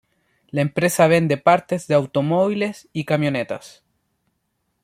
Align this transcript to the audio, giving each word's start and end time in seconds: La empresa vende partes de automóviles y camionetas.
La 0.47 0.61
empresa 0.63 1.05
vende 1.05 1.37
partes 1.37 1.85
de 1.87 1.93
automóviles 1.93 2.89
y 2.91 3.05
camionetas. 3.05 3.83